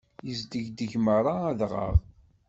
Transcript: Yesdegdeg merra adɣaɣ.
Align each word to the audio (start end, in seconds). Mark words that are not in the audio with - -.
Yesdegdeg 0.27 0.93
merra 1.05 1.35
adɣaɣ. 1.49 1.95